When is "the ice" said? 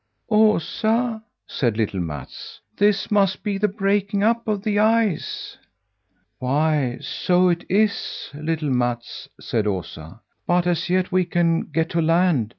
4.63-5.59